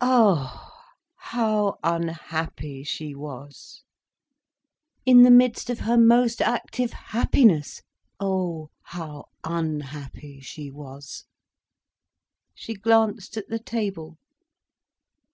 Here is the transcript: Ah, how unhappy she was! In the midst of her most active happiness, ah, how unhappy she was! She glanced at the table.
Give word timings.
Ah, 0.00 0.82
how 1.16 1.78
unhappy 1.84 2.82
she 2.84 3.14
was! 3.14 3.82
In 5.04 5.24
the 5.24 5.30
midst 5.30 5.68
of 5.68 5.80
her 5.80 5.98
most 5.98 6.40
active 6.40 6.90
happiness, 6.94 7.82
ah, 8.18 8.68
how 8.84 9.26
unhappy 9.44 10.40
she 10.40 10.70
was! 10.70 11.26
She 12.54 12.72
glanced 12.72 13.36
at 13.36 13.48
the 13.48 13.58
table. 13.58 14.16